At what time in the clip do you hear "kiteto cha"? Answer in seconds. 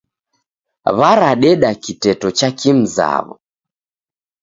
1.83-2.49